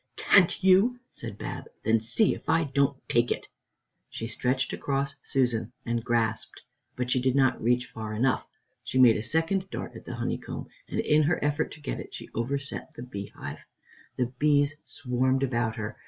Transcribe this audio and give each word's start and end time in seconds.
"Can't 0.15 0.63
you?" 0.63 0.99
said 1.11 1.37
Bab, 1.37 1.65
"then 1.85 1.99
see 1.99 2.33
if 2.33 2.49
I 2.49 2.63
don't 2.63 2.97
take 3.07 3.29
it." 3.29 3.47
She 4.09 4.25
stretched 4.25 4.73
across 4.73 5.13
Susan 5.21 5.73
and 5.85 6.03
grasped, 6.03 6.63
but 6.95 7.11
she 7.11 7.21
did 7.21 7.35
not 7.35 7.61
reach 7.61 7.85
far 7.85 8.15
enough. 8.15 8.47
She 8.83 8.97
made 8.97 9.15
a 9.15 9.21
second 9.21 9.69
dart 9.69 9.91
at 9.95 10.05
the 10.05 10.15
honeycomb 10.15 10.65
and, 10.89 10.99
in 11.01 11.21
her 11.21 11.37
effort 11.45 11.71
to 11.73 11.81
get 11.81 11.99
it, 11.99 12.15
she 12.15 12.29
overset 12.33 12.91
the 12.95 13.03
beehive. 13.03 13.59
The 14.17 14.33
bees 14.39 14.73
swarmed 14.83 15.43
about 15.43 15.75
her. 15.75 15.97